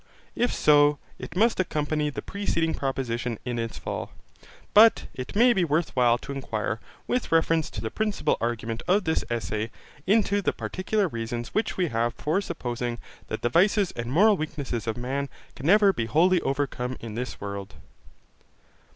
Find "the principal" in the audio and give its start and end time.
7.81-8.35